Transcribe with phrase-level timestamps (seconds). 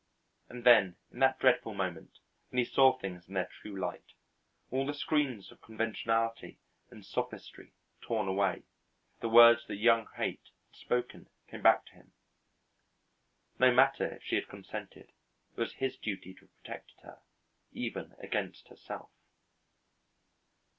[0.49, 2.17] And then in that dreadful moment
[2.49, 4.13] when he saw things in their true light,
[4.71, 6.57] all the screens of conventionality
[6.89, 8.63] and sophistry torn away,
[9.19, 12.13] the words that young Haight had spoken came back to him.
[13.59, 15.11] No matter if she had consented,
[15.51, 17.19] it was his duty to have protected her,
[17.71, 19.11] even against herself.